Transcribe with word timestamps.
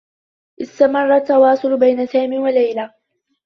استمرّ 0.61 1.15
التّواصل 1.15 1.79
بين 1.79 2.05
سامي 2.05 2.37
و 2.37 2.47
ليلى. 2.47 2.89